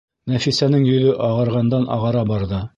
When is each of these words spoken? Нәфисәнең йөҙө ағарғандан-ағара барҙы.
Нәфисәнең 0.31 0.87
йөҙө 0.93 1.13
ағарғандан-ағара 1.29 2.29
барҙы. 2.35 2.67